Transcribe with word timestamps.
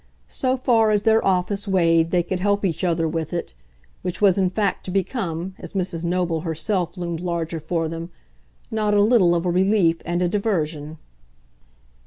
So 0.27 0.57
far 0.57 0.89
as 0.89 1.03
their 1.03 1.23
office 1.23 1.67
weighed 1.67 2.09
they 2.09 2.23
could 2.23 2.39
help 2.39 2.65
each 2.65 2.83
other 2.83 3.07
with 3.07 3.33
it 3.33 3.53
which 4.01 4.19
was 4.19 4.35
in 4.39 4.49
fact 4.49 4.83
to 4.85 4.89
become, 4.89 5.53
as 5.59 5.73
Mrs. 5.73 6.03
Noble 6.03 6.41
herself 6.41 6.97
loomed 6.97 7.19
larger 7.19 7.59
for 7.59 7.87
them, 7.87 8.09
not 8.71 8.95
a 8.95 9.01
little 9.03 9.35
of 9.35 9.45
a 9.45 9.51
relief 9.51 10.01
and 10.03 10.23
a 10.23 10.27
diversion. 10.27 10.97